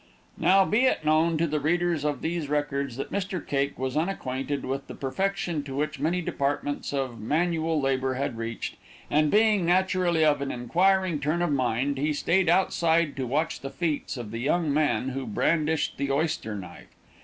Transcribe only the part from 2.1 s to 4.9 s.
these records, that Mr. Cake was unacquainted with